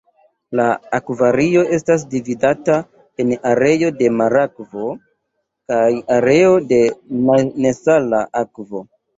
[0.59, 0.63] La
[0.99, 2.77] "akvario" estas dividata
[3.25, 4.89] en areo de marakvo
[5.73, 5.85] kaj
[6.19, 6.83] areo de
[7.69, 8.87] nesala akvo.